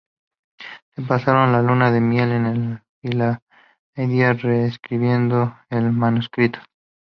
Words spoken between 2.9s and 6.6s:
Filadelfia reescribiendo el manuscrito.